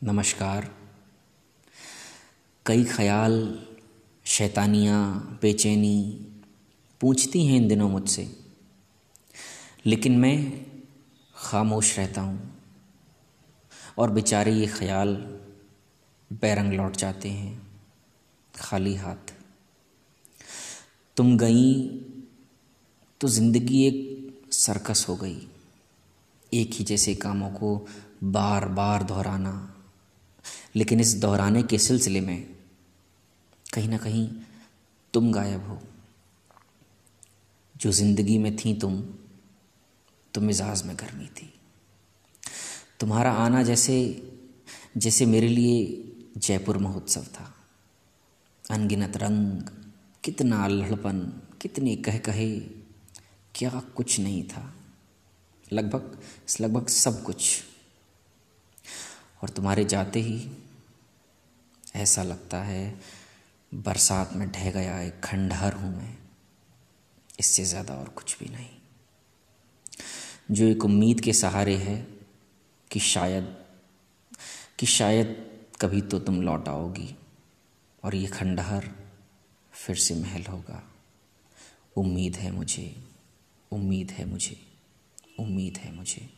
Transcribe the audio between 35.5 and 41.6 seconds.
हो। जो ज़िंदगी में थी तुम तो मिजाज में गर्मी थी।